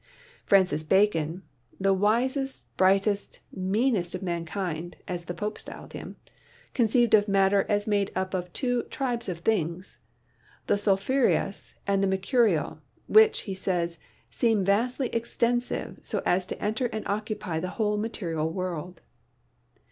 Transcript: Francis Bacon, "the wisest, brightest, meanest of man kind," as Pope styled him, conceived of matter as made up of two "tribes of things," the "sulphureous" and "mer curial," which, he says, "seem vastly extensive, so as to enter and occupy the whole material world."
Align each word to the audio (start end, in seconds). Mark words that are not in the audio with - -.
Francis 0.47 0.81
Bacon, 0.81 1.43
"the 1.79 1.93
wisest, 1.93 2.65
brightest, 2.75 3.41
meanest 3.51 4.15
of 4.15 4.23
man 4.23 4.45
kind," 4.45 4.97
as 5.07 5.23
Pope 5.25 5.59
styled 5.59 5.93
him, 5.93 6.15
conceived 6.73 7.13
of 7.13 7.27
matter 7.27 7.67
as 7.69 7.85
made 7.85 8.09
up 8.15 8.33
of 8.33 8.51
two 8.51 8.81
"tribes 8.89 9.29
of 9.29 9.41
things," 9.41 9.99
the 10.65 10.75
"sulphureous" 10.75 11.75
and 11.85 12.01
"mer 12.09 12.17
curial," 12.17 12.79
which, 13.05 13.41
he 13.41 13.53
says, 13.53 13.99
"seem 14.27 14.65
vastly 14.65 15.09
extensive, 15.09 15.99
so 16.01 16.23
as 16.25 16.47
to 16.47 16.59
enter 16.59 16.87
and 16.87 17.07
occupy 17.07 17.59
the 17.59 17.67
whole 17.77 17.95
material 17.97 18.49
world." 18.51 19.01